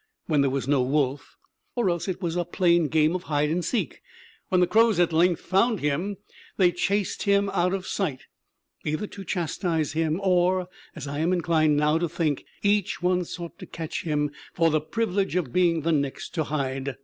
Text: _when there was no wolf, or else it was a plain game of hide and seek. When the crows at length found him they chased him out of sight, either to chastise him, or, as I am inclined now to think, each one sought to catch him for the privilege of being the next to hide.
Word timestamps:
_when 0.28 0.40
there 0.40 0.48
was 0.48 0.66
no 0.66 0.80
wolf, 0.80 1.36
or 1.74 1.90
else 1.90 2.08
it 2.08 2.22
was 2.22 2.34
a 2.34 2.42
plain 2.42 2.88
game 2.88 3.14
of 3.14 3.24
hide 3.24 3.50
and 3.50 3.62
seek. 3.62 4.00
When 4.48 4.62
the 4.62 4.66
crows 4.66 4.98
at 4.98 5.12
length 5.12 5.42
found 5.42 5.80
him 5.80 6.16
they 6.56 6.72
chased 6.72 7.24
him 7.24 7.50
out 7.50 7.74
of 7.74 7.86
sight, 7.86 8.20
either 8.82 9.06
to 9.08 9.24
chastise 9.26 9.92
him, 9.92 10.18
or, 10.22 10.70
as 10.96 11.06
I 11.06 11.18
am 11.18 11.34
inclined 11.34 11.76
now 11.76 11.98
to 11.98 12.08
think, 12.08 12.46
each 12.62 13.02
one 13.02 13.26
sought 13.26 13.58
to 13.58 13.66
catch 13.66 14.04
him 14.04 14.30
for 14.54 14.70
the 14.70 14.80
privilege 14.80 15.36
of 15.36 15.52
being 15.52 15.82
the 15.82 15.92
next 15.92 16.30
to 16.36 16.44
hide. 16.44 16.96